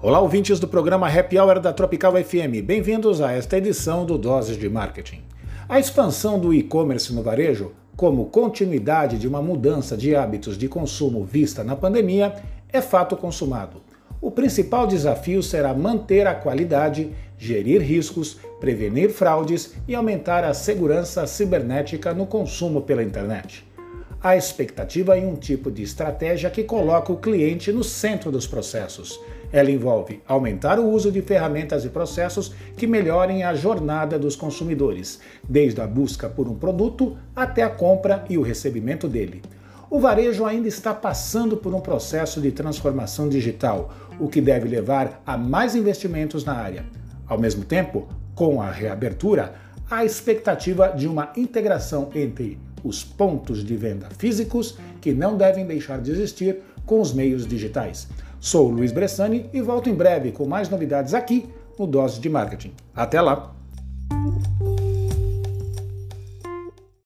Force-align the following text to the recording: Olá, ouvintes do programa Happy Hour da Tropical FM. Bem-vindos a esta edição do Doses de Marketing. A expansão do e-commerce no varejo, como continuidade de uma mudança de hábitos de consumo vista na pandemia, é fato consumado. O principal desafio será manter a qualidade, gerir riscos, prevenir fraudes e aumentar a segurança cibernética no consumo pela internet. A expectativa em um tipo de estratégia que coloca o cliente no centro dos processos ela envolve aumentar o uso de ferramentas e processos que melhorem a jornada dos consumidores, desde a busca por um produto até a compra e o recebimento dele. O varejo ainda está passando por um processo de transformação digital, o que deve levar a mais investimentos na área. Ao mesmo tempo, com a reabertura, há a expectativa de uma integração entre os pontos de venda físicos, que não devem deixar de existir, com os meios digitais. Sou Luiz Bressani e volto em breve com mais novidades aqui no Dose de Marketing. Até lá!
Olá, 0.00 0.20
ouvintes 0.20 0.60
do 0.60 0.68
programa 0.68 1.08
Happy 1.08 1.36
Hour 1.36 1.58
da 1.58 1.72
Tropical 1.72 2.12
FM. 2.12 2.62
Bem-vindos 2.64 3.20
a 3.20 3.32
esta 3.32 3.58
edição 3.58 4.06
do 4.06 4.16
Doses 4.16 4.56
de 4.56 4.68
Marketing. 4.68 5.24
A 5.68 5.80
expansão 5.80 6.38
do 6.38 6.54
e-commerce 6.54 7.12
no 7.12 7.20
varejo, 7.20 7.72
como 7.96 8.26
continuidade 8.26 9.18
de 9.18 9.26
uma 9.26 9.42
mudança 9.42 9.96
de 9.96 10.14
hábitos 10.14 10.56
de 10.56 10.68
consumo 10.68 11.24
vista 11.24 11.64
na 11.64 11.74
pandemia, 11.74 12.32
é 12.72 12.80
fato 12.80 13.16
consumado. 13.16 13.82
O 14.20 14.30
principal 14.30 14.86
desafio 14.86 15.42
será 15.42 15.74
manter 15.74 16.28
a 16.28 16.34
qualidade, 16.36 17.10
gerir 17.36 17.82
riscos, 17.82 18.36
prevenir 18.60 19.10
fraudes 19.10 19.74
e 19.88 19.96
aumentar 19.96 20.44
a 20.44 20.54
segurança 20.54 21.26
cibernética 21.26 22.14
no 22.14 22.24
consumo 22.24 22.82
pela 22.82 23.02
internet. 23.02 23.66
A 24.22 24.36
expectativa 24.36 25.16
em 25.16 25.26
um 25.26 25.36
tipo 25.36 25.70
de 25.70 25.82
estratégia 25.82 26.50
que 26.50 26.64
coloca 26.64 27.12
o 27.12 27.18
cliente 27.18 27.72
no 27.72 27.84
centro 27.84 28.32
dos 28.32 28.46
processos 28.46 29.20
ela 29.52 29.70
envolve 29.70 30.20
aumentar 30.26 30.78
o 30.78 30.88
uso 30.88 31.10
de 31.10 31.22
ferramentas 31.22 31.84
e 31.84 31.88
processos 31.88 32.52
que 32.76 32.86
melhorem 32.86 33.42
a 33.42 33.54
jornada 33.54 34.18
dos 34.18 34.36
consumidores, 34.36 35.20
desde 35.48 35.80
a 35.80 35.86
busca 35.86 36.28
por 36.28 36.48
um 36.48 36.54
produto 36.54 37.16
até 37.34 37.62
a 37.62 37.70
compra 37.70 38.24
e 38.28 38.36
o 38.36 38.42
recebimento 38.42 39.08
dele. 39.08 39.42
O 39.90 39.98
varejo 39.98 40.44
ainda 40.44 40.68
está 40.68 40.92
passando 40.92 41.56
por 41.56 41.74
um 41.74 41.80
processo 41.80 42.42
de 42.42 42.52
transformação 42.52 43.26
digital, 43.28 43.90
o 44.20 44.28
que 44.28 44.40
deve 44.40 44.68
levar 44.68 45.22
a 45.24 45.38
mais 45.38 45.74
investimentos 45.74 46.44
na 46.44 46.52
área. 46.52 46.84
Ao 47.26 47.38
mesmo 47.38 47.64
tempo, 47.64 48.06
com 48.34 48.60
a 48.60 48.70
reabertura, 48.70 49.54
há 49.90 49.98
a 49.98 50.04
expectativa 50.04 50.88
de 50.88 51.08
uma 51.08 51.32
integração 51.36 52.10
entre 52.14 52.58
os 52.84 53.04
pontos 53.04 53.64
de 53.64 53.76
venda 53.76 54.08
físicos, 54.16 54.78
que 55.00 55.12
não 55.12 55.36
devem 55.36 55.66
deixar 55.66 56.00
de 56.00 56.10
existir, 56.10 56.58
com 56.86 57.00
os 57.00 57.12
meios 57.12 57.46
digitais. 57.46 58.08
Sou 58.40 58.68
Luiz 58.70 58.92
Bressani 58.92 59.50
e 59.52 59.60
volto 59.60 59.90
em 59.90 59.94
breve 59.94 60.32
com 60.32 60.46
mais 60.46 60.68
novidades 60.68 61.12
aqui 61.12 61.46
no 61.78 61.86
Dose 61.86 62.20
de 62.20 62.28
Marketing. 62.28 62.72
Até 62.94 63.20
lá! 63.20 63.57